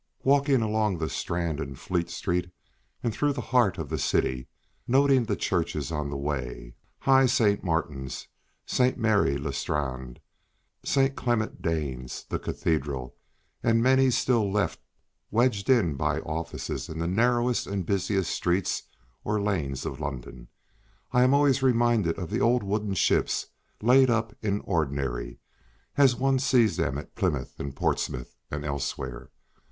Walking 0.23 0.63
along 0.63 0.97
the 0.97 1.09
Strand 1.09 1.59
and 1.59 1.77
Fleet 1.77 2.09
Street 2.09 2.49
and 3.03 3.13
through 3.13 3.33
the 3.33 3.49
heart 3.53 3.77
of 3.77 3.89
the 3.89 3.99
City, 3.99 4.47
noting 4.87 5.25
the 5.25 5.35
churches 5.35 5.91
on 5.91 6.09
the 6.09 6.17
way—high 6.17 7.27
St. 7.27 7.63
Martin's, 7.63 8.27
St. 8.65 8.97
Mary 8.97 9.37
le 9.37 9.53
Strand, 9.53 10.19
St. 10.83 11.15
Clement 11.15 11.61
Danes, 11.61 12.25
the 12.29 12.39
Cathedral, 12.39 13.15
and 13.61 13.77
the 13.77 13.83
many 13.83 14.09
still 14.09 14.51
left 14.51 14.79
wedged 15.29 15.69
in 15.69 15.93
by 15.93 16.19
offices 16.21 16.89
in 16.89 16.97
the 16.97 17.05
narrowest 17.05 17.67
and 17.67 17.85
busiest 17.85 18.31
streets, 18.31 18.81
or 19.23 19.39
lanes 19.39 19.85
of 19.85 19.99
London—I 19.99 21.21
am 21.21 21.35
always 21.35 21.61
reminded 21.61 22.17
of 22.17 22.31
the 22.31 22.41
old 22.41 22.63
wooden 22.63 22.95
ships 22.95 23.45
laid 23.83 24.09
up 24.09 24.33
"in 24.41 24.61
ordinary," 24.61 25.37
as 25.95 26.15
one 26.15 26.39
sees 26.39 26.75
them 26.77 26.97
at 26.97 27.13
Plymouth 27.13 27.59
and 27.59 27.75
Portsmouth, 27.75 28.35
and 28.49 28.65
elsewhere. 28.65 29.29